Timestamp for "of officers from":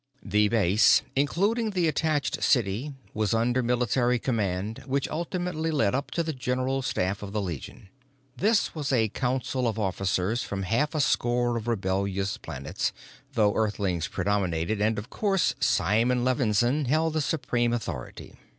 9.67-10.63